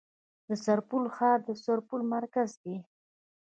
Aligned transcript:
د 0.47 0.49
سرپل 0.63 1.03
ښار 1.15 1.39
د 1.47 1.49
سرپل 1.63 2.01
مرکز 2.15 2.49
دی 2.63 2.77